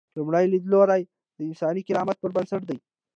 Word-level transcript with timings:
لومړی 0.17 0.45
لیدلوری 0.53 1.01
د 1.37 1.39
انساني 1.49 1.81
کرامت 1.87 2.17
پر 2.19 2.31
بنسټ 2.35 2.61
دی. 2.69 2.77